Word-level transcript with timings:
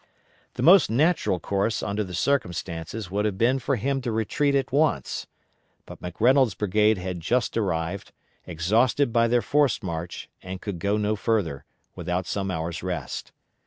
The 0.55 0.63
most 0.63 0.89
natural 0.89 1.39
course 1.39 1.83
under 1.83 2.03
the 2.03 2.15
circumstances 2.15 3.11
would 3.11 3.23
have 3.23 3.37
been 3.37 3.59
for 3.59 3.75
him 3.75 4.01
to 4.01 4.11
retreat 4.11 4.55
at 4.55 4.71
once, 4.71 5.27
but 5.85 6.01
McReynolds' 6.01 6.57
brigade 6.57 6.97
had 6.97 7.19
just 7.19 7.55
arrived, 7.55 8.11
exhausted 8.47 9.13
by 9.13 9.27
their 9.27 9.43
forced 9.43 9.83
march, 9.83 10.27
and 10.41 10.59
could 10.59 10.79
go 10.79 10.97
no 10.97 11.15
further, 11.15 11.65
without 11.95 12.25
some 12.25 12.49
hours' 12.49 12.81
rest. 12.81 13.31